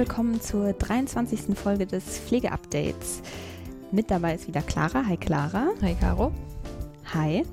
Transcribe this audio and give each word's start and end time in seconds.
Willkommen 0.00 0.40
zur 0.40 0.72
23. 0.72 1.54
Folge 1.58 1.84
des 1.84 2.20
Pflegeupdates. 2.20 3.20
Mit 3.92 4.10
dabei 4.10 4.34
ist 4.34 4.48
wieder 4.48 4.62
Clara. 4.62 5.04
Hi 5.06 5.18
Clara. 5.18 5.72
Hi 5.82 5.94
Caro. 5.94 6.32
Hi. 7.12 7.44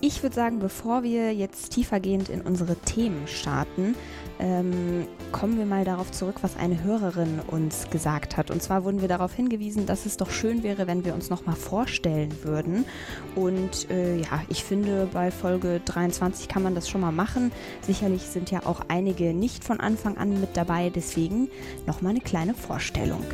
Ich 0.00 0.22
würde 0.22 0.34
sagen, 0.34 0.58
bevor 0.58 1.02
wir 1.02 1.34
jetzt 1.34 1.74
tiefergehend 1.74 2.30
in 2.30 2.40
unsere 2.40 2.76
Themen 2.76 3.28
starten, 3.28 3.94
ähm, 4.38 5.06
kommen 5.32 5.58
wir 5.58 5.66
mal 5.66 5.84
darauf 5.84 6.10
zurück, 6.10 6.36
was 6.42 6.56
eine 6.56 6.82
Hörerin 6.82 7.40
uns 7.46 7.90
gesagt 7.90 8.36
hat. 8.36 8.50
Und 8.50 8.62
zwar 8.62 8.84
wurden 8.84 9.00
wir 9.00 9.08
darauf 9.08 9.34
hingewiesen, 9.34 9.86
dass 9.86 10.06
es 10.06 10.16
doch 10.16 10.30
schön 10.30 10.62
wäre, 10.62 10.86
wenn 10.86 11.04
wir 11.04 11.14
uns 11.14 11.30
nochmal 11.30 11.56
vorstellen 11.56 12.32
würden. 12.42 12.84
Und 13.34 13.90
äh, 13.90 14.16
ja, 14.20 14.42
ich 14.48 14.64
finde, 14.64 15.08
bei 15.12 15.30
Folge 15.30 15.80
23 15.84 16.48
kann 16.48 16.62
man 16.62 16.74
das 16.74 16.88
schon 16.88 17.00
mal 17.00 17.12
machen. 17.12 17.52
Sicherlich 17.82 18.22
sind 18.22 18.50
ja 18.50 18.64
auch 18.64 18.82
einige 18.88 19.34
nicht 19.34 19.64
von 19.64 19.80
Anfang 19.80 20.16
an 20.16 20.40
mit 20.40 20.56
dabei, 20.56 20.90
deswegen 20.90 21.48
nochmal 21.86 22.10
eine 22.10 22.20
kleine 22.20 22.54
Vorstellung. 22.54 23.24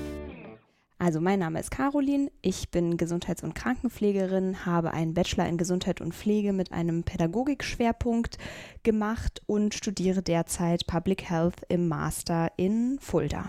Also 1.03 1.20
mein 1.20 1.41
Name 1.41 1.58
ist 1.58 1.72
Caroline, 1.72 2.31
ich 2.42 2.70
bin 2.70 2.97
Gesundheits- 2.97 3.42
und 3.42 3.56
Krankenpflegerin, 3.56 4.64
habe 4.64 4.92
einen 4.92 5.14
Bachelor 5.14 5.48
in 5.48 5.58
Gesundheit 5.58 6.00
und 6.00 6.14
Pflege 6.14 6.53
mit 6.53 6.70
einem 6.70 7.03
Pädagogikschwerpunkt 7.03 8.39
gemacht 8.84 9.42
und 9.47 9.75
studiere 9.75 10.23
derzeit 10.23 10.86
Public 10.86 11.28
Health 11.28 11.56
im 11.69 11.89
Master 11.89 12.53
in 12.56 13.00
Fulda. 13.00 13.48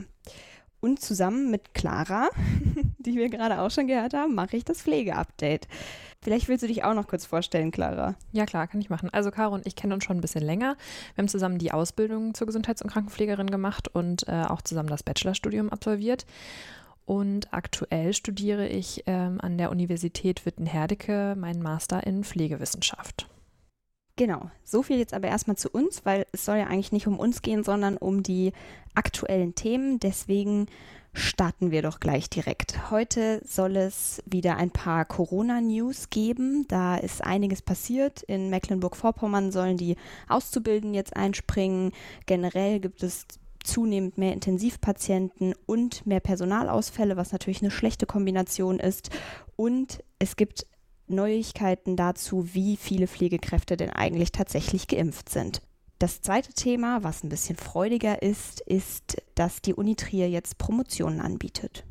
Und 0.80 1.00
zusammen 1.00 1.52
mit 1.52 1.76
Clara, 1.76 2.30
die 2.98 3.18
wir 3.18 3.30
gerade 3.30 3.62
auch 3.62 3.70
schon 3.70 3.86
gehört 3.86 4.16
haben, 4.16 4.34
mache 4.34 4.58
ich 4.58 4.66
das 4.66 4.81
Pflegeupdate. 4.81 5.68
Vielleicht 6.24 6.48
willst 6.48 6.64
du 6.64 6.68
dich 6.68 6.84
auch 6.84 6.96
noch 6.96 7.06
kurz 7.06 7.28
vorstellen, 7.28 7.70
Clara. 7.70 8.16
Ja, 8.31 8.48
klar, 8.48 8.66
kann 8.66 8.81
ich 8.81 8.90
machen. 8.90 9.09
Also 9.12 9.30
Caro 9.30 9.54
und 9.54 9.68
ich 9.68 9.76
kennen 9.76 9.94
uns 9.94 10.06
schon 10.06 10.18
ein 10.18 10.22
bisschen 10.22 10.44
länger. 10.44 10.76
Wir 11.14 11.22
haben 11.22 11.28
zusammen 11.28 11.59
die 11.59 11.72
Ausbildung 11.72 12.34
zur 12.34 12.48
Gesundheits- 12.48 12.81
und 12.81 12.90
Krankenpflegerin 12.90 13.52
gemacht 13.52 13.90
und 13.94 14.28
äh, 14.28 14.46
auch 14.48 14.64
zusammen 14.64 14.90
das 14.90 15.04
Bachelorstudium 15.04 15.70
absolviert. 15.70 16.26
Und 17.06 17.54
aktuell 17.54 18.14
studiere 18.14 18.68
ich 18.68 19.04
ähm, 19.08 19.40
an 19.42 19.58
der 19.58 19.72
Universität 19.72 20.46
Witten-Herdecke 20.46 21.36
meinen 21.38 21.62
Master 21.62 22.06
in 22.06 22.23
Pflegewissenschaft. 22.23 23.28
Genau, 24.16 24.52
so 24.64 24.84
viel 24.84 25.00
jetzt 25.00 25.14
aber 25.14 25.28
erstmal 25.28 25.58
zu 25.58 25.70
uns, 25.70 26.06
weil 26.06 26.28
es 26.31 26.46
soll 26.46 26.58
ja 26.58 26.68
eigentlich 26.68 26.91
nicht 26.91 27.08
um 27.08 27.18
uns 27.18 27.41
gehen, 27.41 27.64
sondern 27.64 27.97
um 27.97 28.22
die 28.22 28.53
aktuellen 28.94 29.56
Themen. 29.56 30.00
Deswegen 30.00 30.68
starten 31.14 31.72
wir 31.72 31.81
doch 31.81 32.00
gleich 32.00 32.30
direkt. 32.30 32.91
Heute 32.91 33.41
soll 33.44 33.75
es 33.75 34.22
wieder 34.25 34.58
ein 34.58 34.72
paar 34.72 35.06
Corona-News 35.06 36.09
geben. 36.12 36.68
Da 36.68 36.96
ist 36.96 37.24
einiges 37.24 37.64
passiert. 37.64 38.22
In 38.24 38.50
Mecklenburg-Vorpommern 38.50 39.52
sollen 39.52 39.78
die 39.78 39.96
Auszubildenden 40.28 40.94
jetzt 40.94 41.16
einspringen. 41.16 41.91
Generell 42.28 42.80
gibt 42.80 43.02
es 43.03 43.25
zunehmend 43.63 44.18
mehr 44.18 44.34
Intensivpatienten 44.34 45.53
und 45.66 46.06
mehr 46.06 46.19
Personalausfälle, 46.19 47.18
was 47.18 47.31
natürlich 47.31 47.62
eine 47.62 47.72
schlechte 47.72 48.06
Kombination 48.06 48.79
ist. 48.79 49.09
Und 49.56 50.03
es 50.19 50.35
gibt 50.35 50.66
Neuigkeiten 51.07 51.96
dazu, 51.96 52.53
wie 52.53 52.78
viele 52.78 53.07
Pflegekräfte 53.07 53.78
denn 53.78 53.90
eigentlich 53.90 54.31
tatsächlich 54.31 54.88
geimpft 54.88 55.29
sind. 55.29 55.62
Das 56.00 56.22
zweite 56.22 56.53
Thema, 56.53 57.03
was 57.03 57.23
ein 57.23 57.29
bisschen 57.29 57.56
freudiger 57.56 58.22
ist, 58.22 58.62
ist, 58.62 59.22
dass 59.35 59.62
die 59.62 59.73
Uni 59.73 59.96
Trier 59.96 60.29
jetzt 60.29 60.57
Promotionen 60.57 61.22
anbietet. 61.22 61.85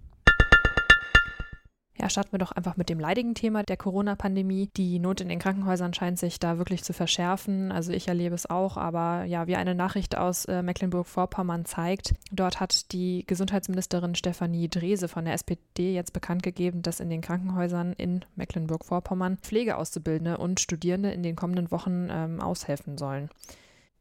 Ja, 1.98 2.08
starten 2.08 2.32
wir 2.32 2.38
doch 2.38 2.52
einfach 2.52 2.78
mit 2.78 2.88
dem 2.88 2.98
leidigen 2.98 3.34
Thema 3.34 3.62
der 3.64 3.76
Corona-Pandemie. 3.76 4.70
Die 4.76 4.98
Not 4.98 5.20
in 5.20 5.28
den 5.28 5.38
Krankenhäusern 5.38 5.92
scheint 5.92 6.18
sich 6.18 6.40
da 6.40 6.56
wirklich 6.56 6.82
zu 6.84 6.94
verschärfen. 6.94 7.70
Also 7.70 7.92
ich 7.92 8.08
erlebe 8.08 8.34
es 8.34 8.48
auch, 8.48 8.78
aber 8.78 9.24
ja, 9.24 9.46
wie 9.46 9.56
eine 9.56 9.74
Nachricht 9.74 10.16
aus 10.16 10.46
äh, 10.46 10.62
Mecklenburg-Vorpommern 10.62 11.66
zeigt, 11.66 12.14
dort 12.30 12.60
hat 12.60 12.92
die 12.92 13.24
Gesundheitsministerin 13.26 14.14
Stefanie 14.14 14.70
Drese 14.70 15.06
von 15.06 15.26
der 15.26 15.34
SPD 15.34 15.92
jetzt 15.92 16.14
bekannt 16.14 16.42
gegeben, 16.42 16.80
dass 16.80 16.98
in 16.98 17.10
den 17.10 17.20
Krankenhäusern 17.20 17.92
in 17.92 18.24
Mecklenburg-Vorpommern 18.36 19.36
Pflegeauszubildende 19.36 20.38
und 20.38 20.60
Studierende 20.60 21.12
in 21.12 21.22
den 21.22 21.36
kommenden 21.36 21.70
Wochen 21.70 22.08
ähm, 22.10 22.40
aushelfen 22.40 22.96
sollen. 22.96 23.28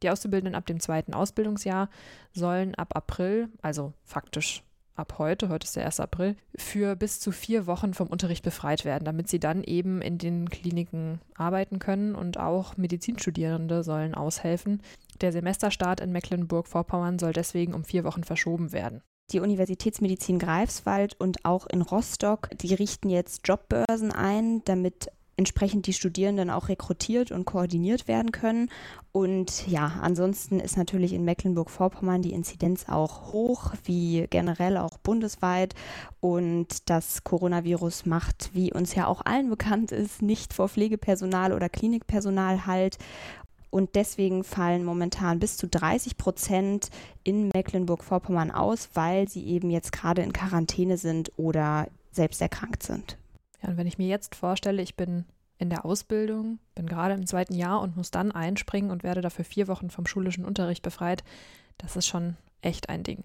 Die 0.01 0.09
Auszubildenden 0.09 0.55
ab 0.55 0.65
dem 0.65 0.79
zweiten 0.79 1.13
Ausbildungsjahr 1.13 1.89
sollen 2.31 2.73
ab 2.75 2.95
April, 2.95 3.49
also 3.61 3.93
faktisch 4.05 4.63
ab 5.01 5.15
heute, 5.17 5.49
heute 5.49 5.65
ist 5.65 5.75
der 5.75 5.85
1. 5.85 5.99
April, 5.99 6.37
für 6.55 6.95
bis 6.95 7.19
zu 7.19 7.31
vier 7.31 7.67
Wochen 7.67 7.93
vom 7.93 8.07
Unterricht 8.07 8.43
befreit 8.43 8.85
werden, 8.85 9.03
damit 9.03 9.27
sie 9.27 9.39
dann 9.39 9.63
eben 9.63 10.01
in 10.01 10.17
den 10.17 10.49
Kliniken 10.49 11.19
arbeiten 11.35 11.79
können 11.79 12.15
und 12.15 12.39
auch 12.39 12.77
Medizinstudierende 12.77 13.83
sollen 13.83 14.15
aushelfen. 14.15 14.81
Der 15.19 15.31
Semesterstart 15.33 15.99
in 15.99 16.11
Mecklenburg-Vorpommern 16.11 17.19
soll 17.19 17.33
deswegen 17.33 17.73
um 17.73 17.83
vier 17.83 18.03
Wochen 18.03 18.23
verschoben 18.23 18.71
werden. 18.71 19.01
Die 19.31 19.39
Universitätsmedizin 19.39 20.39
Greifswald 20.39 21.19
und 21.19 21.45
auch 21.45 21.65
in 21.65 21.81
Rostock, 21.81 22.49
die 22.61 22.73
richten 22.73 23.09
jetzt 23.09 23.47
Jobbörsen 23.47 24.11
ein, 24.11 24.61
damit 24.65 25.09
entsprechend 25.41 25.87
die 25.87 25.93
Studierenden 25.93 26.51
auch 26.51 26.69
rekrutiert 26.69 27.31
und 27.31 27.45
koordiniert 27.45 28.07
werden 28.07 28.31
können. 28.31 28.69
Und 29.11 29.67
ja, 29.67 29.93
ansonsten 29.99 30.59
ist 30.59 30.77
natürlich 30.77 31.13
in 31.13 31.25
Mecklenburg-Vorpommern 31.25 32.21
die 32.21 32.31
Inzidenz 32.31 32.85
auch 32.87 33.33
hoch, 33.33 33.73
wie 33.83 34.27
generell 34.29 34.77
auch 34.77 34.99
bundesweit. 34.99 35.73
Und 36.19 36.89
das 36.91 37.23
Coronavirus 37.23 38.05
macht, 38.05 38.51
wie 38.53 38.71
uns 38.71 38.93
ja 38.93 39.07
auch 39.07 39.25
allen 39.25 39.49
bekannt 39.49 39.91
ist, 39.91 40.21
nicht 40.21 40.53
vor 40.53 40.69
Pflegepersonal 40.69 41.53
oder 41.53 41.69
Klinikpersonal 41.69 42.67
halt. 42.67 42.99
Und 43.71 43.95
deswegen 43.95 44.43
fallen 44.43 44.83
momentan 44.83 45.39
bis 45.39 45.57
zu 45.57 45.67
30 45.67 46.17
Prozent 46.17 46.89
in 47.23 47.49
Mecklenburg-Vorpommern 47.51 48.51
aus, 48.51 48.89
weil 48.93 49.27
sie 49.27 49.43
eben 49.47 49.71
jetzt 49.71 49.91
gerade 49.91 50.21
in 50.21 50.33
Quarantäne 50.33 50.97
sind 50.97 51.31
oder 51.37 51.87
selbst 52.11 52.41
erkrankt 52.41 52.83
sind. 52.83 53.17
Ja, 53.61 53.69
und 53.69 53.77
wenn 53.77 53.87
ich 53.87 53.97
mir 53.97 54.07
jetzt 54.07 54.35
vorstelle, 54.35 54.81
ich 54.81 54.95
bin 54.95 55.25
in 55.57 55.69
der 55.69 55.85
Ausbildung, 55.85 56.59
bin 56.73 56.87
gerade 56.87 57.13
im 57.13 57.27
zweiten 57.27 57.53
Jahr 57.53 57.81
und 57.81 57.95
muss 57.95 58.11
dann 58.11 58.31
einspringen 58.31 58.91
und 58.91 59.03
werde 59.03 59.21
dafür 59.21 59.45
vier 59.45 59.67
Wochen 59.67 59.89
vom 59.89 60.07
schulischen 60.07 60.45
Unterricht 60.45 60.81
befreit, 60.81 61.23
das 61.77 61.95
ist 61.95 62.07
schon 62.07 62.35
echt 62.61 62.89
ein 62.89 63.03
Ding. 63.03 63.23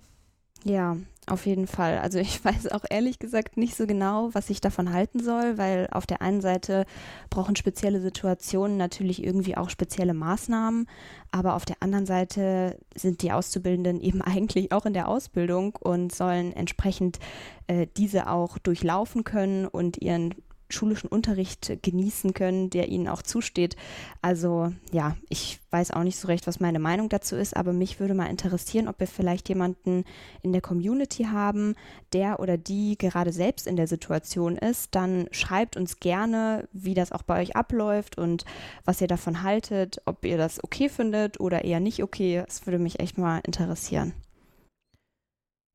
Ja, 0.69 0.97
auf 1.29 1.47
jeden 1.47 1.69
Fall. 1.69 1.99
Also 1.99 2.19
ich 2.19 2.45
weiß 2.45 2.73
auch 2.73 2.85
ehrlich 2.91 3.19
gesagt 3.21 3.57
nicht 3.57 3.77
so 3.77 3.87
genau, 3.87 4.31
was 4.33 4.51
ich 4.51 4.61
davon 4.61 4.93
halten 4.93 5.23
soll, 5.23 5.59
weil 5.59 5.89
auf 5.93 6.07
der 6.07 6.23
einen 6.23 6.41
Seite 6.41 6.87
brauchen 7.31 7.55
spezielle 7.55 8.01
Situationen 8.01 8.77
natürlich 8.77 9.23
irgendwie 9.23 9.57
auch 9.57 9.71
spezielle 9.71 10.13
Maßnahmen, 10.15 10.89
aber 11.31 11.55
auf 11.55 11.65
der 11.65 11.77
anderen 11.81 12.07
Seite 12.07 12.79
sind 12.97 13.23
die 13.23 13.31
Auszubildenden 13.31 14.01
eben 14.01 14.23
eigentlich 14.23 14.73
auch 14.73 14.87
in 14.87 14.93
der 14.93 15.09
Ausbildung 15.09 15.77
und 15.77 16.13
sollen 16.13 16.53
entsprechend 16.53 17.21
äh, 17.69 17.87
diese 17.97 18.29
auch 18.29 18.59
durchlaufen 18.59 19.23
können 19.23 19.67
und 19.67 20.03
ihren 20.03 20.35
schulischen 20.69 21.09
Unterricht 21.09 21.79
genießen 21.83 22.35
können, 22.35 22.71
der 22.71 22.89
ihnen 22.89 23.09
auch 23.09 23.23
zusteht. 23.23 23.77
Also 24.23 24.73
ja, 24.93 25.17
ich 25.29 25.61
weiß 25.71 25.93
auch 25.93 26.03
nicht 26.03 26.19
so 26.19 26.29
recht, 26.29 26.47
was 26.47 26.61
meine 26.61 26.79
Meinung 26.79 27.09
dazu 27.09 27.37
ist, 27.37 27.57
aber 27.57 27.73
mich 27.73 28.01
würde 28.01 28.15
mal 28.15 28.27
interessieren, 28.27 28.89
ob 28.89 28.99
wir 28.99 29.07
vielleicht 29.07 29.49
jemanden 29.49 30.05
in 30.43 30.53
der 30.53 30.63
Community 30.63 31.25
haben, 31.25 31.75
der 32.13 32.41
oder 32.41 32.57
die 32.57 32.97
gerade 32.99 33.33
selbst 33.33 33.67
in 33.67 33.77
der 33.77 33.87
Situation 33.87 34.57
ist. 34.57 34.95
Dann 34.95 35.29
schreibt 35.31 35.77
uns 35.77 36.01
gerne, 36.01 36.69
wie 36.73 36.95
das 36.95 37.13
auch 37.13 37.23
bei 37.23 37.41
euch 37.41 37.57
abläuft 37.57 38.19
und 38.19 38.45
was 38.85 39.01
ihr 39.01 39.09
davon 39.09 39.43
haltet, 39.43 40.03
ob 40.05 40.25
ihr 40.25 40.39
das 40.39 40.63
okay 40.65 40.89
findet 40.89 41.41
oder 41.41 41.65
eher 41.65 41.81
nicht 41.81 42.03
okay. 42.03 42.43
Das 42.47 42.67
würde 42.67 42.79
mich 42.79 43.01
echt 43.01 43.19
mal 43.19 43.41
interessieren. 43.45 44.15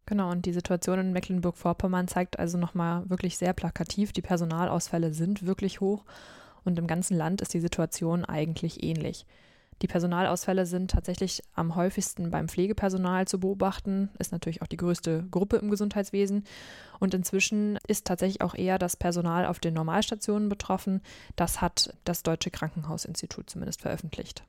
Genau, 0.05 0.31
und 0.31 0.45
die 0.45 0.53
Situation 0.53 0.99
in 0.99 1.13
Mecklenburg-Vorpommern 1.13 2.07
zeigt 2.07 2.39
also 2.39 2.57
nochmal 2.57 3.09
wirklich 3.09 3.37
sehr 3.37 3.53
plakativ, 3.53 4.11
die 4.11 4.21
Personalausfälle 4.21 5.13
sind 5.13 5.45
wirklich 5.45 5.79
hoch 5.79 6.03
und 6.63 6.77
im 6.79 6.87
ganzen 6.87 7.15
Land 7.15 7.41
ist 7.41 7.53
die 7.53 7.59
Situation 7.59 8.25
eigentlich 8.25 8.83
ähnlich. 8.83 9.25
Die 9.81 9.87
Personalausfälle 9.87 10.67
sind 10.67 10.91
tatsächlich 10.91 11.41
am 11.55 11.75
häufigsten 11.75 12.29
beim 12.29 12.47
Pflegepersonal 12.47 13.27
zu 13.27 13.39
beobachten, 13.39 14.09
ist 14.19 14.31
natürlich 14.31 14.61
auch 14.61 14.67
die 14.67 14.77
größte 14.77 15.25
Gruppe 15.31 15.57
im 15.57 15.71
Gesundheitswesen. 15.71 16.43
Und 16.99 17.15
inzwischen 17.15 17.79
ist 17.87 18.05
tatsächlich 18.05 18.41
auch 18.41 18.53
eher 18.53 18.77
das 18.77 18.95
Personal 18.95 19.47
auf 19.47 19.59
den 19.59 19.73
Normalstationen 19.73 20.49
betroffen. 20.49 21.01
Das 21.35 21.61
hat 21.61 21.97
das 22.03 22.21
Deutsche 22.21 22.51
Krankenhausinstitut 22.51 23.49
zumindest 23.49 23.81
veröffentlicht. 23.81 24.43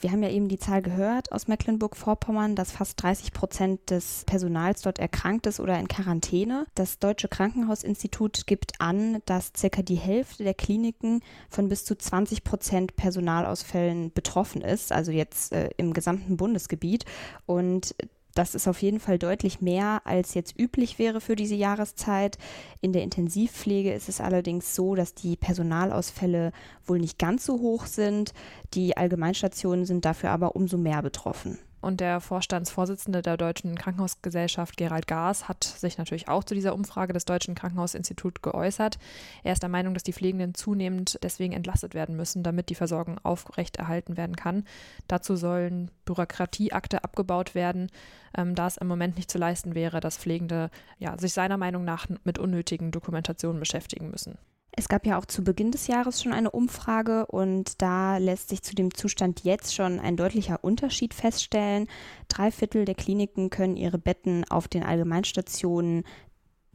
Wir 0.00 0.10
haben 0.12 0.22
ja 0.22 0.28
eben 0.28 0.48
die 0.48 0.58
Zahl 0.58 0.82
gehört 0.82 1.32
aus 1.32 1.48
Mecklenburg-Vorpommern, 1.48 2.56
dass 2.56 2.72
fast 2.72 3.02
30 3.02 3.32
Prozent 3.32 3.90
des 3.90 4.24
Personals 4.26 4.82
dort 4.82 4.98
erkrankt 4.98 5.46
ist 5.46 5.60
oder 5.60 5.78
in 5.78 5.88
Quarantäne. 5.88 6.66
Das 6.74 6.98
Deutsche 6.98 7.28
Krankenhausinstitut 7.28 8.46
gibt 8.46 8.80
an, 8.80 9.22
dass 9.24 9.52
circa 9.56 9.82
die 9.82 9.94
Hälfte 9.94 10.44
der 10.44 10.54
Kliniken 10.54 11.20
von 11.48 11.68
bis 11.68 11.84
zu 11.84 11.96
20 11.96 12.44
Prozent 12.44 12.96
Personalausfällen 12.96 14.12
betroffen 14.12 14.62
ist, 14.62 14.92
also 14.92 15.12
jetzt 15.12 15.52
äh, 15.52 15.70
im 15.76 15.92
gesamten 15.94 16.36
Bundesgebiet. 16.36 17.04
Und 17.46 17.94
das 18.34 18.54
ist 18.54 18.66
auf 18.68 18.82
jeden 18.82 19.00
Fall 19.00 19.18
deutlich 19.18 19.60
mehr, 19.60 20.02
als 20.04 20.34
jetzt 20.34 20.58
üblich 20.58 20.98
wäre 20.98 21.20
für 21.20 21.36
diese 21.36 21.54
Jahreszeit. 21.54 22.36
In 22.80 22.92
der 22.92 23.02
Intensivpflege 23.02 23.92
ist 23.92 24.08
es 24.08 24.20
allerdings 24.20 24.74
so, 24.74 24.94
dass 24.94 25.14
die 25.14 25.36
Personalausfälle 25.36 26.52
wohl 26.84 26.98
nicht 26.98 27.18
ganz 27.18 27.46
so 27.46 27.60
hoch 27.60 27.86
sind. 27.86 28.34
Die 28.74 28.96
Allgemeinstationen 28.96 29.86
sind 29.86 30.04
dafür 30.04 30.30
aber 30.30 30.56
umso 30.56 30.76
mehr 30.76 31.02
betroffen. 31.02 31.58
Und 31.84 32.00
der 32.00 32.20
Vorstandsvorsitzende 32.20 33.20
der 33.20 33.36
Deutschen 33.36 33.76
Krankenhausgesellschaft, 33.76 34.78
Gerald 34.78 35.06
Gaas, 35.06 35.48
hat 35.48 35.64
sich 35.64 35.98
natürlich 35.98 36.28
auch 36.28 36.42
zu 36.42 36.54
dieser 36.54 36.74
Umfrage 36.74 37.12
des 37.12 37.26
Deutschen 37.26 37.54
Krankenhausinstituts 37.54 38.40
geäußert. 38.40 38.98
Er 39.42 39.52
ist 39.52 39.62
der 39.62 39.68
Meinung, 39.68 39.92
dass 39.92 40.02
die 40.02 40.14
Pflegenden 40.14 40.54
zunehmend 40.54 41.18
deswegen 41.22 41.52
entlastet 41.52 41.92
werden 41.92 42.16
müssen, 42.16 42.42
damit 42.42 42.70
die 42.70 42.74
Versorgung 42.74 43.18
aufrechterhalten 43.22 44.16
werden 44.16 44.34
kann. 44.34 44.64
Dazu 45.08 45.36
sollen 45.36 45.90
Bürokratieakte 46.06 47.04
abgebaut 47.04 47.54
werden, 47.54 47.90
ähm, 48.34 48.54
da 48.54 48.66
es 48.66 48.78
im 48.78 48.86
Moment 48.86 49.16
nicht 49.16 49.30
zu 49.30 49.36
leisten 49.36 49.74
wäre, 49.74 50.00
dass 50.00 50.16
Pflegende 50.16 50.70
ja, 50.98 51.18
sich 51.18 51.34
seiner 51.34 51.58
Meinung 51.58 51.84
nach 51.84 52.06
mit 52.24 52.38
unnötigen 52.38 52.92
Dokumentationen 52.92 53.60
beschäftigen 53.60 54.10
müssen. 54.10 54.38
Es 54.76 54.88
gab 54.88 55.06
ja 55.06 55.18
auch 55.18 55.24
zu 55.24 55.44
Beginn 55.44 55.70
des 55.70 55.86
Jahres 55.86 56.20
schon 56.20 56.32
eine 56.32 56.50
Umfrage 56.50 57.26
und 57.26 57.80
da 57.80 58.18
lässt 58.18 58.48
sich 58.48 58.62
zu 58.62 58.74
dem 58.74 58.92
Zustand 58.92 59.44
jetzt 59.44 59.72
schon 59.72 60.00
ein 60.00 60.16
deutlicher 60.16 60.64
Unterschied 60.64 61.14
feststellen. 61.14 61.86
Drei 62.26 62.50
Viertel 62.50 62.84
der 62.84 62.96
Kliniken 62.96 63.50
können 63.50 63.76
ihre 63.76 63.98
Betten 63.98 64.44
auf 64.50 64.66
den 64.66 64.82
Allgemeinstationen 64.82 66.02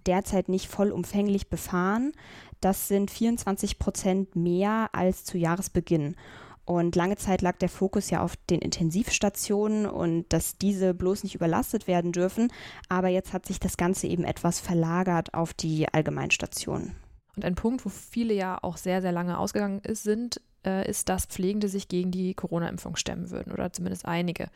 derzeit 0.06 0.48
nicht 0.48 0.68
vollumfänglich 0.68 1.50
befahren. 1.50 2.14
Das 2.62 2.88
sind 2.88 3.12
24 3.12 3.80
Prozent 3.80 4.34
mehr 4.34 4.90
als 4.94 5.26
zu 5.26 5.38
Jahresbeginn. 5.38 6.16
Und 6.64 6.96
lange 6.96 7.18
Zeit 7.18 7.42
lag 7.42 7.58
der 7.58 7.68
Fokus 7.68 8.12
ja 8.12 8.22
auf 8.22 8.36
den 8.50 8.60
Intensivstationen 8.60 9.86
und 9.86 10.32
dass 10.32 10.58
diese 10.58 10.94
bloß 10.94 11.24
nicht 11.24 11.36
überlastet 11.36 11.88
werden 11.88 12.14
dürfen. 12.14 12.50
Aber 12.88 13.10
jetzt 13.10 13.34
hat 13.34 13.46
sich 13.46 13.60
das 13.60 13.76
Ganze 13.76 14.08
eben 14.08 14.24
etwas 14.24 14.62
verlagert 14.62 15.34
auf 15.34 15.54
die 15.54 15.92
Allgemeinstationen. 15.92 16.96
Und 17.40 17.46
ein 17.46 17.56
Punkt, 17.56 17.86
wo 17.86 17.90
viele 17.90 18.34
ja 18.34 18.58
auch 18.62 18.76
sehr, 18.76 19.02
sehr 19.02 19.14
lange 19.14 19.38
ausgegangen 19.38 19.80
ist, 19.80 20.04
sind, 20.04 20.42
äh, 20.66 20.86
ist, 20.90 21.08
dass 21.08 21.26
Pflegende 21.26 21.70
sich 21.70 21.88
gegen 21.88 22.12
die 22.12 22.34
Corona-Impfung 22.34 22.98
stemmen 22.98 23.30
würden 23.30 23.54
oder 23.54 23.72
zumindest 23.72 24.06
einige. 24.06 24.50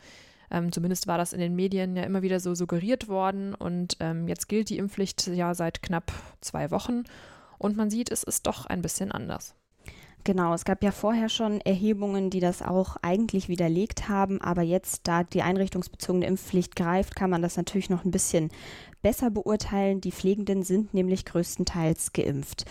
Ähm, 0.50 0.70
zumindest 0.70 1.06
war 1.06 1.16
das 1.16 1.32
in 1.32 1.40
den 1.40 1.56
Medien 1.56 1.96
ja 1.96 2.02
immer 2.02 2.20
wieder 2.20 2.40
so 2.40 2.54
suggeriert 2.54 3.08
worden 3.08 3.54
und 3.54 3.96
ähm, 4.00 4.28
jetzt 4.28 4.50
gilt 4.50 4.68
die 4.68 4.76
Impfpflicht 4.76 5.28
ja 5.28 5.54
seit 5.54 5.82
knapp 5.82 6.12
zwei 6.42 6.70
Wochen 6.70 7.04
und 7.56 7.74
man 7.74 7.88
sieht, 7.88 8.12
es 8.12 8.22
ist 8.22 8.46
doch 8.46 8.66
ein 8.66 8.82
bisschen 8.82 9.10
anders. 9.10 9.54
Genau, 10.26 10.54
es 10.54 10.64
gab 10.64 10.82
ja 10.82 10.90
vorher 10.90 11.28
schon 11.28 11.60
Erhebungen, 11.60 12.30
die 12.30 12.40
das 12.40 12.62
auch 12.62 12.96
eigentlich 13.02 13.50
widerlegt 13.50 14.08
haben, 14.08 14.40
aber 14.40 14.62
jetzt, 14.62 15.06
da 15.06 15.22
die 15.22 15.42
einrichtungsbezogene 15.42 16.26
Impfpflicht 16.26 16.76
greift, 16.76 17.14
kann 17.14 17.28
man 17.28 17.42
das 17.42 17.58
natürlich 17.58 17.90
noch 17.90 18.06
ein 18.06 18.10
bisschen 18.10 18.50
besser 19.02 19.30
beurteilen. 19.30 20.00
Die 20.00 20.12
Pflegenden 20.12 20.62
sind 20.62 20.94
nämlich 20.94 21.26
größtenteils 21.26 22.14
geimpft. 22.14 22.64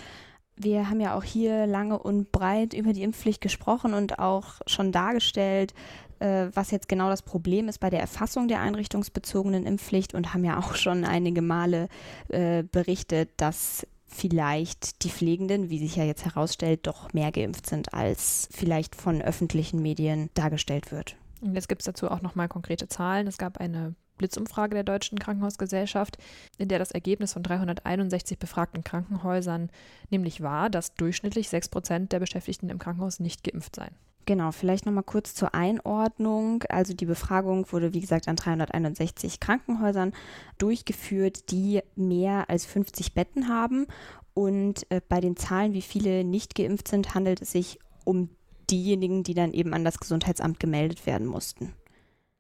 Wir 0.56 0.90
haben 0.90 1.00
ja 1.00 1.16
auch 1.16 1.24
hier 1.24 1.68
lange 1.68 2.00
und 2.00 2.32
breit 2.32 2.74
über 2.74 2.92
die 2.92 3.04
Impfpflicht 3.04 3.42
gesprochen 3.42 3.94
und 3.94 4.18
auch 4.18 4.56
schon 4.66 4.92
dargestellt, 4.92 5.76
äh, 6.20 6.48
was 6.54 6.72
jetzt 6.72 6.90
genau 6.90 7.10
das 7.10 7.22
Problem 7.22 7.68
ist 7.68 7.80
bei 7.80 7.92
der 7.92 8.00
Erfassung 8.00 8.48
der 8.48 8.62
einrichtungsbezogenen 8.62 9.68
Impfpflicht 9.68 10.16
und 10.16 10.34
haben 10.34 10.44
ja 10.44 10.58
auch 10.58 10.74
schon 10.74 11.06
einige 11.06 11.44
Male 11.44 11.88
äh, 12.30 12.64
berichtet, 12.64 13.30
dass 13.38 13.86
vielleicht 14.14 15.04
die 15.04 15.10
Pflegenden, 15.10 15.70
wie 15.70 15.80
sich 15.80 15.96
ja 15.96 16.04
jetzt 16.04 16.26
herausstellt, 16.26 16.86
doch 16.88 17.14
mehr 17.14 17.32
geimpft 17.32 17.68
sind, 17.68 17.94
als 17.94 18.48
vielleicht 18.52 18.96
von 18.96 19.22
öffentlichen 19.22 19.82
Medien 19.82 20.30
dargestellt 20.34 20.92
wird. 20.92 21.16
Und 21.42 21.56
jetzt 21.56 21.68
gibt 21.68 21.82
es 21.82 21.86
dazu 21.86 22.10
auch 22.10 22.22
nochmal 22.22 22.48
konkrete 22.48 22.88
Zahlen. 22.88 23.28
Es 23.28 23.38
gab 23.38 23.58
eine 23.58 23.96
Blitzumfrage 24.18 24.76
der 24.76 24.84
Deutschen 24.84 25.20
Krankenhausgesellschaft, 25.20 26.18
in 26.58 26.68
der 26.68 26.80
das 26.80 26.92
Ergebnis 26.92 27.34
von 27.34 27.44
361 27.44 28.38
befragten 28.38 28.84
Krankenhäusern 28.84 29.70
nämlich 30.10 30.42
war, 30.42 30.70
dass 30.70 30.94
durchschnittlich 30.94 31.50
6 31.50 31.70
Prozent 31.70 32.12
der 32.12 32.20
Beschäftigten 32.20 32.70
im 32.70 32.80
Krankenhaus 32.80 33.20
nicht 33.20 33.44
geimpft 33.44 33.76
seien. 33.76 33.96
Genau, 34.26 34.52
vielleicht 34.52 34.86
nochmal 34.86 35.04
kurz 35.04 35.36
zur 35.36 35.54
Einordnung. 35.54 36.64
Also 36.70 36.94
die 36.94 37.06
Befragung 37.06 37.70
wurde, 37.72 37.94
wie 37.94 38.00
gesagt, 38.00 38.28
an 38.28 38.38
361 38.38 39.40
Krankenhäusern 39.40 40.14
durchgeführt, 40.58 41.52
die 41.52 41.82
mehr 41.96 42.50
als 42.50 42.66
50 42.66 43.14
Betten 43.14 43.50
haben. 43.50 43.88
Und 44.34 44.90
äh, 44.90 45.02
bei 45.08 45.20
den 45.20 45.36
Zahlen, 45.36 45.74
wie 45.74 45.82
viele 45.82 46.24
nicht 46.24 46.56
geimpft 46.56 46.88
sind, 46.88 47.14
handelt 47.14 47.42
es 47.42 47.52
sich 47.52 47.80
um 48.06 48.30
diejenigen, 48.72 49.24
die 49.24 49.34
dann 49.34 49.54
eben 49.54 49.74
an 49.74 49.84
das 49.84 50.00
Gesundheitsamt 50.00 50.60
gemeldet 50.60 51.06
werden 51.06 51.28
mussten. 51.28 51.74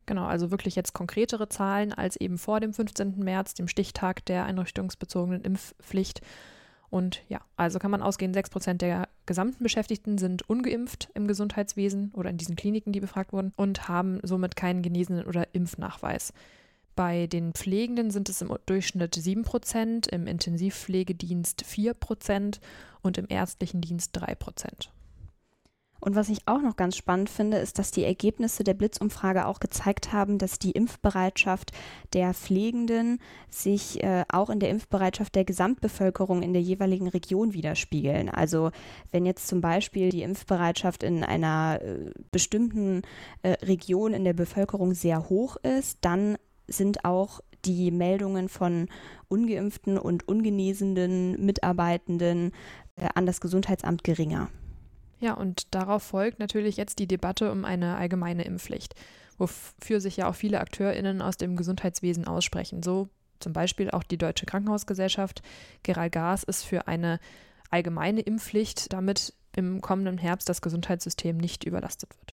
Genau, 0.05 0.25
also 0.25 0.51
wirklich 0.51 0.75
jetzt 0.75 0.93
konkretere 0.93 1.47
Zahlen 1.49 1.93
als 1.93 2.15
eben 2.17 2.37
vor 2.37 2.59
dem 2.59 2.73
15. 2.73 3.19
März, 3.19 3.53
dem 3.53 3.67
Stichtag 3.67 4.25
der 4.25 4.45
einrichtungsbezogenen 4.45 5.41
Impfpflicht. 5.41 6.21
Und 6.93 7.23
ja, 7.27 7.41
also 7.57 7.79
kann 7.79 7.89
man 7.89 8.03
ausgehen, 8.03 8.35
6 8.35 8.51
Prozent 8.51 8.83
der 8.83 9.09
gesamten 9.25 9.63
Beschäftigten 9.63 10.19
sind 10.19 10.47
ungeimpft 10.47 11.09
im 11.15 11.27
Gesundheitswesen 11.27 12.11
oder 12.13 12.29
in 12.29 12.37
diesen 12.37 12.55
Kliniken, 12.55 12.93
die 12.93 12.99
befragt 12.99 13.33
wurden, 13.33 13.51
und 13.55 13.87
haben 13.87 14.19
somit 14.21 14.55
keinen 14.55 14.83
Genesenen 14.83 15.25
oder 15.25 15.47
Impfnachweis. 15.55 16.33
Bei 16.95 17.25
den 17.25 17.53
Pflegenden 17.53 18.11
sind 18.11 18.29
es 18.29 18.43
im 18.43 18.55
Durchschnitt 18.67 19.15
7 19.15 19.41
Prozent, 19.41 20.05
im 20.05 20.27
Intensivpflegedienst 20.27 21.65
4 21.65 21.95
Prozent 21.95 22.61
und 23.01 23.17
im 23.17 23.25
ärztlichen 23.27 23.81
Dienst 23.81 24.11
3 24.13 24.35
Prozent. 24.35 24.91
Und 26.03 26.15
was 26.17 26.27
ich 26.27 26.39
auch 26.47 26.61
noch 26.61 26.75
ganz 26.75 26.97
spannend 26.97 27.29
finde, 27.29 27.59
ist, 27.59 27.79
dass 27.79 27.91
die 27.91 28.03
Ergebnisse 28.03 28.65
der 28.65 28.73
Blitzumfrage 28.73 29.47
auch 29.47 29.61
gezeigt 29.61 30.11
haben, 30.11 30.37
dass 30.37 30.59
die 30.59 30.71
Impfbereitschaft 30.71 31.71
der 32.11 32.33
Pflegenden 32.33 33.19
sich 33.49 34.03
äh, 34.03 34.25
auch 34.27 34.49
in 34.49 34.59
der 34.59 34.69
Impfbereitschaft 34.69 35.33
der 35.33 35.45
Gesamtbevölkerung 35.45 36.43
in 36.43 36.51
der 36.51 36.61
jeweiligen 36.61 37.07
Region 37.07 37.53
widerspiegeln. 37.53 38.27
Also 38.27 38.71
wenn 39.11 39.25
jetzt 39.25 39.47
zum 39.47 39.61
Beispiel 39.61 40.09
die 40.09 40.23
Impfbereitschaft 40.23 41.03
in 41.03 41.23
einer 41.23 41.79
äh, 41.81 42.11
bestimmten 42.33 43.03
äh, 43.41 43.51
Region 43.65 44.13
in 44.13 44.25
der 44.25 44.33
Bevölkerung 44.33 44.95
sehr 44.95 45.29
hoch 45.29 45.55
ist, 45.55 45.99
dann 46.01 46.35
sind 46.67 47.05
auch 47.05 47.39
die 47.63 47.91
Meldungen 47.91 48.49
von 48.49 48.89
ungeimpften 49.29 49.97
und 49.97 50.27
ungenesenen 50.27 51.45
Mitarbeitenden 51.45 52.51
äh, 52.97 53.07
an 53.15 53.25
das 53.25 53.39
Gesundheitsamt 53.39 54.03
geringer. 54.03 54.49
Ja, 55.23 55.35
und 55.35 55.73
darauf 55.73 56.03
folgt 56.03 56.39
natürlich 56.39 56.75
jetzt 56.75 56.99
die 56.99 57.07
Debatte 57.07 57.49
um 57.49 57.63
eine 57.63 57.95
allgemeine 57.95 58.43
Impfpflicht, 58.43 58.93
wofür 59.37 60.01
sich 60.01 60.17
ja 60.17 60.27
auch 60.27 60.35
viele 60.35 60.59
AkteurInnen 60.59 61.21
aus 61.21 61.37
dem 61.37 61.55
Gesundheitswesen 61.55 62.27
aussprechen. 62.27 62.83
So 62.83 63.07
zum 63.39 63.53
Beispiel 63.53 63.89
auch 63.89 64.03
die 64.03 64.17
Deutsche 64.17 64.45
Krankenhausgesellschaft. 64.45 65.41
Gerald 65.81 66.11
Gas 66.11 66.43
ist 66.43 66.63
für 66.63 66.89
eine 66.89 67.21
allgemeine 67.69 68.19
Impfpflicht, 68.19 68.91
damit 68.91 69.33
im 69.55 69.79
kommenden 69.79 70.17
Herbst 70.17 70.49
das 70.49 70.61
Gesundheitssystem 70.61 71.37
nicht 71.37 71.63
überlastet 71.63 72.09
wird. 72.19 72.32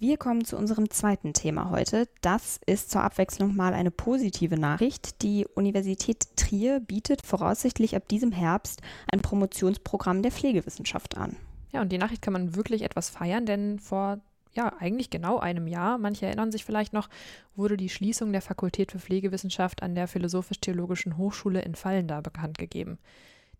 Wir 0.00 0.16
kommen 0.16 0.44
zu 0.44 0.56
unserem 0.56 0.90
zweiten 0.90 1.34
Thema 1.34 1.70
heute. 1.70 2.08
Das 2.20 2.58
ist 2.66 2.90
zur 2.90 3.02
Abwechslung 3.02 3.54
mal 3.54 3.72
eine 3.74 3.92
positive 3.92 4.58
Nachricht. 4.58 5.22
Die 5.22 5.46
Universität 5.54 6.36
Trier 6.36 6.80
bietet 6.80 7.24
voraussichtlich 7.24 7.94
ab 7.94 8.08
diesem 8.08 8.32
Herbst 8.32 8.82
ein 9.12 9.20
Promotionsprogramm 9.20 10.22
der 10.22 10.32
Pflegewissenschaft 10.32 11.16
an. 11.16 11.36
Ja, 11.72 11.80
und 11.80 11.92
die 11.92 11.98
Nachricht 11.98 12.22
kann 12.22 12.32
man 12.32 12.56
wirklich 12.56 12.82
etwas 12.82 13.08
feiern, 13.08 13.46
denn 13.46 13.78
vor 13.78 14.18
ja, 14.52 14.72
eigentlich 14.78 15.10
genau 15.10 15.38
einem 15.38 15.68
Jahr, 15.68 15.98
manche 15.98 16.26
erinnern 16.26 16.52
sich 16.52 16.64
vielleicht 16.64 16.92
noch, 16.92 17.08
wurde 17.54 17.76
die 17.76 17.88
Schließung 17.88 18.32
der 18.32 18.42
Fakultät 18.42 18.92
für 18.92 18.98
Pflegewissenschaft 18.98 19.82
an 19.82 19.94
der 19.94 20.08
Philosophisch-Theologischen 20.08 21.16
Hochschule 21.16 21.62
in 21.62 21.74
Fallenda 21.76 22.20
bekannt 22.20 22.58
gegeben. 22.58 22.98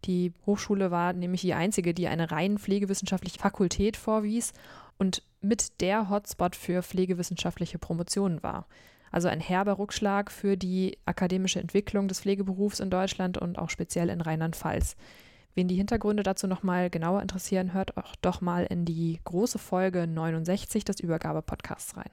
Die 0.04 0.32
Hochschule 0.46 0.90
war 0.90 1.12
nämlich 1.12 1.40
die 1.40 1.54
einzige, 1.54 1.94
die 1.94 2.08
eine 2.08 2.30
rein 2.30 2.58
pflegewissenschaftliche 2.58 3.38
Fakultät 3.38 3.96
vorwies 3.96 4.52
und 4.98 5.22
mit 5.40 5.80
der 5.80 6.08
Hotspot 6.10 6.56
für 6.56 6.82
pflegewissenschaftliche 6.82 7.78
Promotionen 7.78 8.42
war. 8.42 8.66
Also 9.10 9.28
ein 9.28 9.40
herber 9.40 9.78
Rückschlag 9.78 10.32
für 10.32 10.56
die 10.56 10.98
akademische 11.04 11.60
Entwicklung 11.60 12.08
des 12.08 12.20
Pflegeberufs 12.20 12.80
in 12.80 12.90
Deutschland 12.90 13.38
und 13.38 13.58
auch 13.58 13.70
speziell 13.70 14.08
in 14.08 14.20
Rheinland-Pfalz. 14.20 14.96
Wen 15.54 15.68
die 15.68 15.76
Hintergründe 15.76 16.24
dazu 16.24 16.48
nochmal 16.48 16.90
genauer 16.90 17.22
interessieren, 17.22 17.74
hört 17.74 17.96
auch 17.96 18.16
doch 18.16 18.40
mal 18.40 18.64
in 18.64 18.84
die 18.84 19.20
große 19.24 19.58
Folge 19.58 20.08
69 20.08 20.84
des 20.84 20.98
Übergabe-Podcasts 20.98 21.96
rein. 21.96 22.10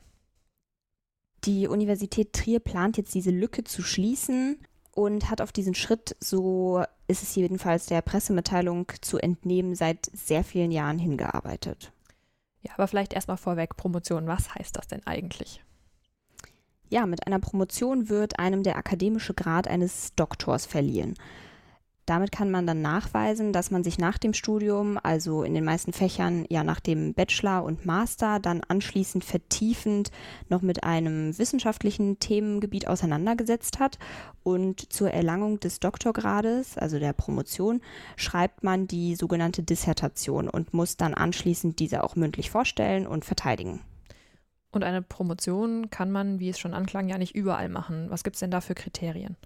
Die 1.46 1.68
Universität 1.68 2.34
Trier 2.34 2.60
plant 2.60 2.98
jetzt 2.98 3.16
diese 3.16 3.32
Lücke 3.32 3.64
zu 3.64 3.82
schließen 3.82 4.60
und 4.92 5.32
hat 5.32 5.42
auf 5.42 5.52
diesen 5.52 5.74
Schritt, 5.74 6.16
so 6.20 6.84
ist 7.08 7.24
es 7.24 7.34
jedenfalls 7.36 7.88
der 7.88 8.04
Pressemitteilung 8.04 8.92
zu 9.02 9.18
entnehmen, 9.18 9.74
seit 9.74 10.12
sehr 10.14 10.44
vielen 10.44 10.72
Jahren 10.72 11.00
hingearbeitet. 11.00 11.92
Ja, 12.62 12.74
aber 12.76 12.88
vielleicht 12.88 13.14
erstmal 13.14 13.38
vorweg, 13.38 13.76
Promotion, 13.76 14.28
was 14.28 14.54
heißt 14.54 14.76
das 14.78 14.88
denn 14.88 15.06
eigentlich? 15.06 15.64
Ja, 16.90 17.06
mit 17.06 17.26
einer 17.26 17.40
Promotion 17.40 18.10
wird 18.10 18.38
einem 18.38 18.64
der 18.64 18.76
akademische 18.76 19.34
Grad 19.34 19.68
eines 19.68 20.14
Doktors 20.16 20.66
verliehen. 20.66 21.16
Damit 22.12 22.34
kann 22.34 22.52
man 22.52 22.68
dann 22.68 22.82
nachweisen, 22.82 23.54
dass 23.54 23.72
man 23.72 23.86
sich 23.86 23.98
nach 23.98 24.18
dem 24.18 24.34
Studium, 24.34 25.00
also 25.02 25.44
in 25.44 25.54
den 25.54 25.64
meisten 25.64 25.94
Fächern 25.94 26.46
ja 26.50 26.62
nach 26.62 26.82
dem 26.82 27.14
Bachelor 27.14 27.64
und 27.64 27.86
Master, 27.86 28.42
dann 28.42 28.60
anschließend 28.68 29.24
vertiefend 29.24 30.12
noch 30.50 30.62
mit 30.62 30.84
einem 30.84 31.38
wissenschaftlichen 31.38 32.20
Themengebiet 32.20 32.86
auseinandergesetzt 32.86 33.80
hat. 33.80 33.98
Und 34.44 34.92
zur 34.92 35.12
Erlangung 35.12 35.62
des 35.62 35.80
Doktorgrades, 35.80 36.78
also 36.78 37.00
der 37.00 37.14
Promotion, 37.14 37.80
schreibt 38.18 38.62
man 38.62 38.88
die 38.88 39.16
sogenannte 39.16 39.64
Dissertation 39.64 40.50
und 40.50 40.74
muss 40.74 40.98
dann 40.98 41.14
anschließend 41.14 41.80
diese 41.80 42.04
auch 42.04 42.18
mündlich 42.18 42.52
vorstellen 42.52 43.08
und 43.08 43.24
verteidigen. 43.24 43.80
Und 44.74 44.84
eine 44.84 45.02
Promotion 45.02 45.90
kann 45.90 46.12
man, 46.12 46.42
wie 46.42 46.50
es 46.50 46.60
schon 46.60 46.74
anklang, 46.74 47.08
ja 47.08 47.18
nicht 47.18 47.36
überall 47.36 47.70
machen. 47.70 48.10
Was 48.10 48.26
gibt 48.26 48.36
es 48.36 48.42
denn 48.42 48.52
da 48.52 48.60
für 48.60 48.76
Kriterien? 48.76 49.38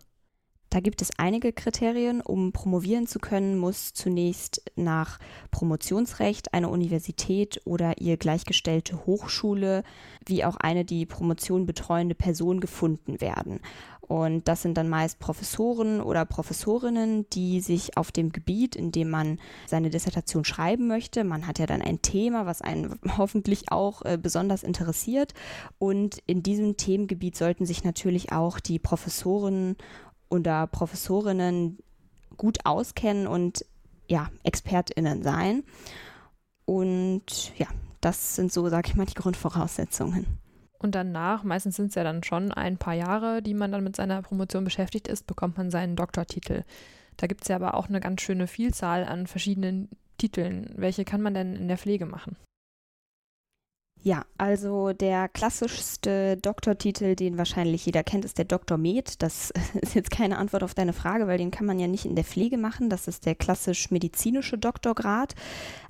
Da 0.75 0.81
gibt 0.81 1.01
es 1.01 1.11
einige 1.17 1.53
Kriterien. 1.53 2.19
Um 2.19 2.51
promovieren 2.51 3.07
zu 3.07 3.19
können, 3.19 3.57
muss 3.57 3.93
zunächst 3.93 4.61
nach 4.75 5.19
Promotionsrecht 5.49 6.53
eine 6.53 6.67
Universität 6.67 7.61
oder 7.63 8.01
ihr 8.01 8.17
gleichgestellte 8.17 9.05
Hochschule 9.05 9.83
wie 10.25 10.43
auch 10.43 10.57
eine 10.57 10.83
die 10.83 11.05
Promotion 11.05 11.65
betreuende 11.65 12.13
Person 12.13 12.59
gefunden 12.59 13.21
werden. 13.21 13.61
Und 14.01 14.49
das 14.49 14.63
sind 14.63 14.77
dann 14.77 14.89
meist 14.89 15.19
Professoren 15.19 16.01
oder 16.01 16.25
Professorinnen, 16.25 17.25
die 17.29 17.61
sich 17.61 17.95
auf 17.97 18.11
dem 18.11 18.33
Gebiet, 18.33 18.75
in 18.75 18.91
dem 18.91 19.09
man 19.09 19.39
seine 19.65 19.89
Dissertation 19.89 20.43
schreiben 20.43 20.87
möchte, 20.87 21.23
man 21.23 21.47
hat 21.47 21.57
ja 21.57 21.65
dann 21.65 21.81
ein 21.81 22.01
Thema, 22.01 22.45
was 22.45 22.61
einen 22.61 22.99
hoffentlich 23.17 23.71
auch 23.71 24.01
äh, 24.03 24.19
besonders 24.21 24.63
interessiert. 24.63 25.33
Und 25.79 26.19
in 26.27 26.43
diesem 26.43 26.75
Themengebiet 26.75 27.37
sollten 27.37 27.65
sich 27.65 27.85
natürlich 27.85 28.33
auch 28.33 28.59
die 28.59 28.77
Professoren 28.77 29.77
oder 30.41 30.67
Professorinnen 30.67 31.79
gut 32.37 32.59
auskennen 32.65 33.27
und 33.27 33.65
ja, 34.07 34.29
ExpertInnen 34.43 35.23
sein. 35.23 35.63
Und 36.65 37.57
ja, 37.57 37.67
das 38.01 38.35
sind 38.35 38.51
so, 38.51 38.67
sag 38.69 38.87
ich 38.87 38.95
mal, 38.95 39.05
die 39.05 39.13
Grundvoraussetzungen. 39.13 40.25
Und 40.77 40.93
danach, 40.93 41.43
meistens 41.43 41.77
sind 41.77 41.87
es 41.87 41.95
ja 41.95 42.03
dann 42.03 42.23
schon 42.23 42.51
ein 42.51 42.77
paar 42.77 42.93
Jahre, 42.93 43.41
die 43.41 43.53
man 43.53 43.71
dann 43.71 43.83
mit 43.83 43.95
seiner 43.95 44.21
Promotion 44.21 44.63
beschäftigt 44.63 45.07
ist, 45.07 45.25
bekommt 45.25 45.57
man 45.57 45.71
seinen 45.71 45.95
Doktortitel. 45.95 46.63
Da 47.17 47.27
gibt 47.27 47.43
es 47.43 47.47
ja 47.47 47.55
aber 47.55 47.75
auch 47.75 47.87
eine 47.87 47.99
ganz 47.99 48.21
schöne 48.21 48.47
Vielzahl 48.47 49.05
an 49.05 49.25
verschiedenen 49.25 49.89
Titeln. 50.17 50.69
Welche 50.75 51.05
kann 51.05 51.21
man 51.21 51.33
denn 51.33 51.55
in 51.55 51.67
der 51.67 51.77
Pflege 51.77 52.05
machen? 52.05 52.35
Ja, 54.05 54.23
also 54.37 54.93
der 54.93 55.27
klassischste 55.27 56.37
Doktortitel, 56.37 57.15
den 57.15 57.39
wahrscheinlich 57.39 57.87
jeder 57.87 58.03
kennt, 58.03 58.23
ist 58.23 58.37
der 58.37 58.45
Doktor 58.45 58.77
Med. 58.77 59.23
Das 59.23 59.51
ist 59.81 59.95
jetzt 59.95 60.11
keine 60.11 60.37
Antwort 60.37 60.61
auf 60.61 60.75
deine 60.75 60.93
Frage, 60.93 61.25
weil 61.25 61.39
den 61.39 61.49
kann 61.49 61.65
man 61.65 61.79
ja 61.79 61.87
nicht 61.87 62.05
in 62.05 62.15
der 62.15 62.23
Pflege 62.23 62.59
machen. 62.59 62.91
Das 62.91 63.07
ist 63.07 63.25
der 63.25 63.33
klassisch 63.33 63.89
medizinische 63.89 64.59
Doktorgrad. 64.59 65.33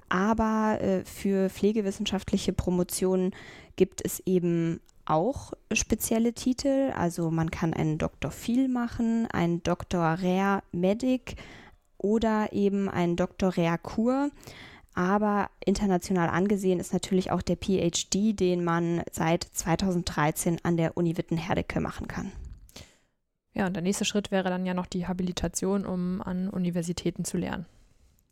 Aber 0.07 0.79
äh, 0.79 1.03
für 1.03 1.49
pflegewissenschaftliche 1.49 2.53
Promotionen 2.53 3.35
gibt 3.75 3.99
es 4.05 4.21
eben 4.25 4.79
auch 5.03 5.51
spezielle 5.73 6.31
Titel. 6.31 6.93
Also 6.95 7.31
man 7.31 7.51
kann 7.51 7.73
einen 7.73 7.97
Dr. 7.97 8.31
Phil 8.31 8.69
machen, 8.69 9.27
einen 9.33 9.61
Dr. 9.61 9.99
Rare 9.99 10.63
Medic 10.71 11.35
oder 11.97 12.53
eben 12.53 12.87
einen 12.87 13.17
Dr. 13.17 13.57
Rare 13.57 13.77
Kur. 13.77 14.29
Aber 14.95 15.49
international 15.63 16.29
angesehen 16.29 16.79
ist 16.79 16.93
natürlich 16.93 17.29
auch 17.29 17.41
der 17.41 17.57
PhD, 17.57 18.39
den 18.39 18.63
man 18.63 19.03
seit 19.11 19.43
2013 19.43 20.59
an 20.63 20.77
der 20.77 20.95
Uni 20.95 21.17
Witten-Herdecke 21.17 21.81
machen 21.81 22.07
kann. 22.07 22.31
Ja, 23.53 23.67
und 23.67 23.75
der 23.75 23.83
nächste 23.83 24.05
Schritt 24.05 24.31
wäre 24.31 24.49
dann 24.49 24.65
ja 24.65 24.73
noch 24.73 24.85
die 24.85 25.05
Habilitation, 25.05 25.85
um 25.85 26.21
an 26.21 26.49
Universitäten 26.49 27.25
zu 27.25 27.37
lernen. 27.37 27.65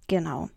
Genau. 0.08 0.50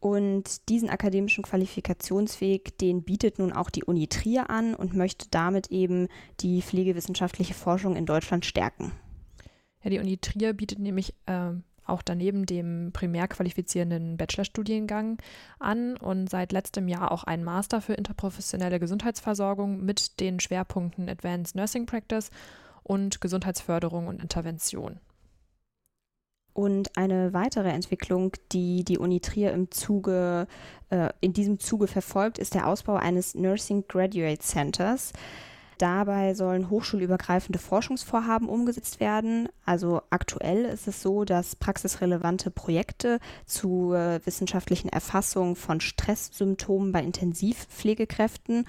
Und 0.00 0.68
diesen 0.68 0.90
akademischen 0.90 1.44
Qualifikationsweg, 1.44 2.76
den 2.78 3.02
bietet 3.02 3.38
nun 3.38 3.52
auch 3.52 3.70
die 3.70 3.84
Uni 3.84 4.08
Trier 4.08 4.50
an 4.50 4.74
und 4.74 4.94
möchte 4.94 5.28
damit 5.30 5.70
eben 5.70 6.08
die 6.40 6.62
pflegewissenschaftliche 6.62 7.54
Forschung 7.54 7.94
in 7.94 8.06
Deutschland 8.06 8.44
stärken. 8.44 8.92
Ja, 9.82 9.90
die 9.90 9.98
Uni 9.98 10.18
Trier 10.18 10.54
bietet 10.54 10.78
nämlich 10.78 11.14
äh, 11.26 11.52
auch 11.92 12.02
daneben 12.02 12.46
dem 12.46 12.90
primär 12.92 13.28
qualifizierenden 13.28 14.16
Bachelorstudiengang 14.16 15.18
an 15.58 15.96
und 15.96 16.28
seit 16.28 16.52
letztem 16.52 16.88
Jahr 16.88 17.12
auch 17.12 17.24
einen 17.24 17.44
Master 17.44 17.80
für 17.80 17.94
interprofessionelle 17.94 18.80
Gesundheitsversorgung 18.80 19.84
mit 19.84 20.18
den 20.18 20.40
Schwerpunkten 20.40 21.08
Advanced 21.08 21.54
Nursing 21.54 21.86
Practice 21.86 22.30
und 22.82 23.20
Gesundheitsförderung 23.20 24.08
und 24.08 24.20
Intervention. 24.20 24.98
Und 26.54 26.96
eine 26.98 27.32
weitere 27.32 27.70
Entwicklung, 27.70 28.32
die 28.52 28.84
die 28.84 28.98
Uni 28.98 29.20
Trier 29.20 29.52
im 29.52 29.70
Zuge, 29.70 30.46
äh, 30.90 31.08
in 31.20 31.32
diesem 31.32 31.58
Zuge 31.58 31.86
verfolgt, 31.86 32.38
ist 32.38 32.54
der 32.54 32.66
Ausbau 32.68 32.96
eines 32.96 33.34
Nursing 33.34 33.84
Graduate 33.88 34.40
Centers. 34.40 35.12
Dabei 35.82 36.34
sollen 36.34 36.70
hochschulübergreifende 36.70 37.58
Forschungsvorhaben 37.58 38.48
umgesetzt 38.48 39.00
werden. 39.00 39.48
Also 39.64 40.00
aktuell 40.10 40.64
ist 40.64 40.86
es 40.86 41.02
so, 41.02 41.24
dass 41.24 41.56
praxisrelevante 41.56 42.52
Projekte 42.52 43.18
zur 43.46 44.20
wissenschaftlichen 44.24 44.90
Erfassung 44.90 45.56
von 45.56 45.80
Stresssymptomen 45.80 46.92
bei 46.92 47.02
Intensivpflegekräften 47.02 48.68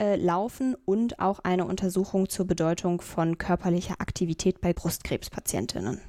äh, 0.00 0.14
laufen 0.14 0.76
und 0.84 1.18
auch 1.18 1.40
eine 1.40 1.64
Untersuchung 1.64 2.28
zur 2.28 2.46
Bedeutung 2.46 3.00
von 3.00 3.38
körperlicher 3.38 3.96
Aktivität 3.98 4.60
bei 4.60 4.72
Brustkrebspatientinnen. 4.72 6.00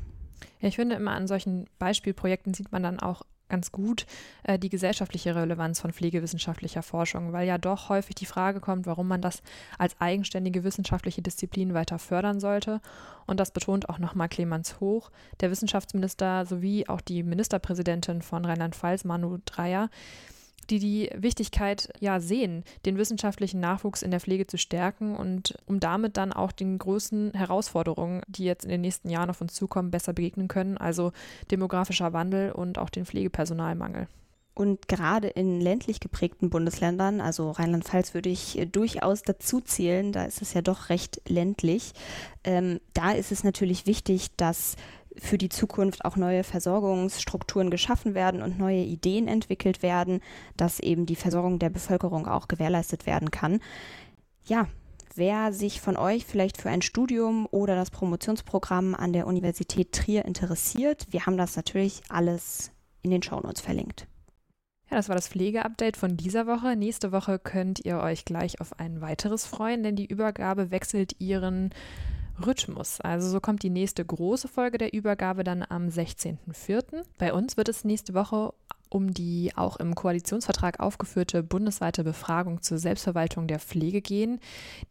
Ja, 0.60 0.68
ich 0.68 0.76
finde 0.76 0.98
immer 0.98 1.14
an 1.14 1.26
solchen 1.26 1.66
Beispielprojekten 1.80 2.54
sieht 2.54 2.72
man 2.72 2.84
dann 2.84 3.00
auch 3.00 3.24
ganz 3.54 3.72
gut 3.72 4.08
äh, 4.42 4.58
die 4.58 4.70
gesellschaftliche 4.70 5.36
Relevanz 5.36 5.80
von 5.80 5.94
pflegewissenschaftlicher 5.94 6.82
Forschung, 6.82 7.34
weil 7.34 7.48
ja 7.48 7.60
doch 7.60 7.90
häufig 7.90 8.16
die 8.16 8.26
Frage 8.26 8.60
kommt, 8.60 8.88
warum 8.88 9.08
man 9.08 9.22
das 9.22 9.44
als 9.78 9.96
eigenständige 10.02 10.64
wissenschaftliche 10.64 11.22
Disziplin 11.22 11.76
weiter 11.76 12.00
fördern 12.00 12.40
sollte. 12.40 12.82
Und 13.28 13.40
das 13.40 13.52
betont 13.52 13.90
auch 13.90 14.00
nochmal 14.00 14.28
Clemens 14.28 14.80
Hoch, 14.80 15.12
der 15.40 15.52
Wissenschaftsminister 15.52 16.48
sowie 16.48 16.88
auch 16.88 17.00
die 17.00 17.22
Ministerpräsidentin 17.22 18.24
von 18.24 18.44
Rheinland-Pfalz, 18.44 19.04
Manu 19.04 19.38
Dreyer 19.46 19.92
die 20.66 20.80
die 20.80 21.10
Wichtigkeit 21.16 21.90
ja 22.00 22.20
sehen, 22.20 22.64
den 22.86 22.98
wissenschaftlichen 22.98 23.60
Nachwuchs 23.60 24.02
in 24.02 24.12
der 24.12 24.20
Pflege 24.20 24.48
zu 24.48 24.58
stärken 24.58 25.16
und 25.16 25.56
um 25.66 25.80
damit 25.80 26.18
dann 26.18 26.34
auch 26.34 26.52
den 26.52 26.78
großen 26.78 27.34
Herausforderungen, 27.34 28.22
die 28.28 28.46
jetzt 28.46 28.64
in 28.64 28.70
den 28.70 28.82
nächsten 28.82 29.10
Jahren 29.10 29.30
auf 29.30 29.42
uns 29.42 29.54
zukommen, 29.54 29.92
besser 29.92 30.14
begegnen 30.14 30.48
können, 30.48 30.78
also 30.78 31.12
demografischer 31.52 32.14
Wandel 32.14 32.52
und 32.52 32.78
auch 32.78 32.90
den 32.90 33.06
Pflegepersonalmangel. 33.06 34.08
Und 34.56 34.88
gerade 34.88 35.30
in 35.30 35.60
ländlich 35.60 36.00
geprägten 36.00 36.52
Bundesländern, 36.52 37.22
also 37.22 37.50
Rheinland-Pfalz 37.50 38.14
würde 38.14 38.30
ich 38.30 38.60
äh, 38.60 38.66
durchaus 38.66 39.24
dazu 39.24 39.62
zählen, 39.62 40.12
da 40.12 40.26
ist 40.26 40.42
es 40.42 40.54
ja 40.54 40.62
doch 40.62 40.90
recht 40.90 41.22
ländlich, 41.28 41.94
ähm, 42.44 42.80
da 42.94 43.14
ist 43.14 43.32
es 43.32 43.44
natürlich 43.44 43.88
wichtig, 43.88 44.36
dass 44.38 44.76
für 45.18 45.38
die 45.38 45.50
Zukunft 45.50 46.06
auch 46.06 46.16
neue 46.16 46.44
Versorgungsstrukturen 46.44 47.70
geschaffen 47.70 48.14
werden 48.14 48.42
und 48.42 48.58
neue 48.58 48.84
Ideen 48.84 49.28
entwickelt 49.28 49.82
werden, 49.82 50.22
dass 50.58 50.80
eben 50.80 51.06
die 51.06 51.16
Versorgung 51.16 51.60
der 51.60 51.70
Bevölkerung 51.70 52.28
auch 52.28 52.48
gewährleistet 52.48 53.06
werden 53.06 53.32
kann. 53.32 53.60
Ja, 54.46 54.68
wer 55.16 55.54
sich 55.54 55.82
von 55.82 55.98
euch 55.98 56.26
vielleicht 56.26 56.60
für 56.60 56.70
ein 56.70 56.82
Studium 56.82 57.48
oder 57.52 57.76
das 57.76 57.92
Promotionsprogramm 57.92 58.96
an 58.96 59.14
der 59.14 59.28
Universität 59.28 59.92
Trier 59.92 60.26
interessiert, 60.26 61.08
wir 61.12 61.26
haben 61.26 61.38
das 61.38 61.56
natürlich 61.56 62.02
alles 62.10 62.72
in 63.02 63.12
den 63.12 63.22
Shownotes 63.22 63.62
verlinkt. 63.62 64.08
Das 64.94 65.10
war 65.10 65.16
das 65.16 65.28
Pflegeupdate 65.28 65.98
von 65.98 66.18
dieser 66.18 66.46
Woche. 66.46 66.76
Nächste 66.76 67.12
Woche 67.12 67.40
könnt 67.40 67.84
ihr 67.84 67.98
euch 67.98 68.26
gleich 68.26 68.62
auf 68.62 68.80
ein 68.80 69.02
weiteres 69.02 69.44
freuen, 69.44 69.82
denn 69.82 69.96
die 69.96 70.06
Übergabe 70.06 70.70
wechselt 70.70 71.16
ihren 71.18 71.72
Rhythmus. 72.46 73.02
Also 73.02 73.28
so 73.28 73.40
kommt 73.40 73.64
die 73.64 73.72
nächste 73.72 74.06
große 74.06 74.48
Folge 74.48 74.78
der 74.78 74.94
Übergabe 74.94 75.44
dann 75.44 75.66
am 75.68 75.88
16.04. 75.88 77.02
Bei 77.18 77.34
uns 77.34 77.58
wird 77.58 77.70
es 77.70 77.84
nächste 77.84 78.14
Woche 78.14 78.54
um 78.90 79.12
die 79.12 79.52
auch 79.56 79.78
im 79.78 79.96
Koalitionsvertrag 79.96 80.80
aufgeführte 80.80 81.42
bundesweite 81.42 82.04
Befragung 82.04 82.62
zur 82.62 82.78
Selbstverwaltung 82.78 83.48
der 83.48 83.58
Pflege 83.58 84.02
gehen, 84.02 84.40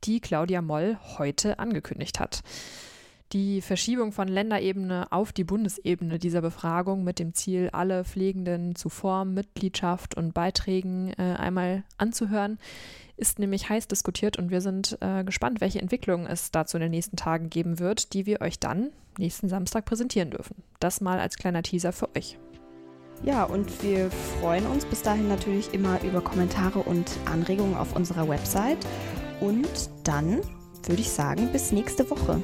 die 0.03 0.19
Claudia 0.19 0.63
Moll 0.63 0.99
heute 1.17 1.61
angekündigt 1.61 2.19
hat. 2.19 2.43
Die 3.33 3.63
Verschiebung 3.63 4.13
von 4.13 4.29
Länderebene 4.29 5.11
auf 5.11 5.33
die 5.33 5.45
Bundesebene 5.45 6.19
dieser 6.19 6.43
Befragung 6.43 7.03
mit 7.03 7.19
dem 7.19 7.33
Ziel, 7.33 7.71
alle 7.73 8.05
Pflegenden 8.05 8.75
zu 8.75 8.91
Form, 8.91 9.33
Mitgliedschaft 9.33 10.15
und 10.19 10.35
Beiträgen 10.35 11.15
äh, 11.17 11.37
einmal 11.39 11.83
anzuhören, 11.97 12.59
ist 13.17 13.39
nämlich 13.39 13.71
heiß 13.71 13.89
diskutiert 13.89 14.39
und 14.39 14.51
wir 14.51 14.61
sind 14.61 14.99
äh, 15.01 15.25
gespannt, 15.25 15.63
welche 15.63 15.81
Entwicklungen 15.81 16.27
es 16.27 16.51
dazu 16.51 16.77
in 16.77 16.83
den 16.83 16.91
nächsten 16.91 17.17
Tagen 17.17 17.49
geben 17.49 17.79
wird, 17.79 18.13
die 18.13 18.27
wir 18.27 18.43
euch 18.43 18.59
dann 18.59 18.91
nächsten 19.17 19.49
Samstag 19.49 19.87
präsentieren 19.87 20.31
dürfen. 20.31 20.57
Das 20.79 21.01
mal 21.01 21.19
als 21.19 21.37
kleiner 21.37 21.63
Teaser 21.63 21.93
für 21.93 22.15
euch. 22.15 22.39
Ja, 23.25 23.45
und 23.45 23.83
wir 23.83 24.11
freuen 24.11 24.67
uns 24.67 24.85
bis 24.85 25.03
dahin 25.03 25.29
natürlich 25.29 25.73
immer 25.73 26.03
über 26.03 26.21
Kommentare 26.21 26.81
und 26.81 27.11
Anregungen 27.25 27.77
auf 27.77 27.95
unserer 27.97 28.29
Website. 28.29 28.79
Und 29.41 29.91
dann 30.05 30.41
würde 30.85 31.01
ich 31.01 31.11
sagen, 31.11 31.51
bis 31.53 31.73
nächste 31.73 32.11
Woche. 32.11 32.43